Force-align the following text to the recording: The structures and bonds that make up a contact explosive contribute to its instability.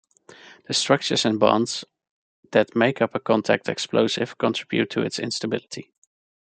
The 0.67 0.73
structures 0.73 1.25
and 1.25 1.39
bonds 1.39 1.85
that 2.53 2.75
make 2.75 3.03
up 3.03 3.13
a 3.13 3.19
contact 3.19 3.69
explosive 3.69 4.35
contribute 4.39 4.89
to 4.89 5.03
its 5.03 5.19
instability. 5.19 5.93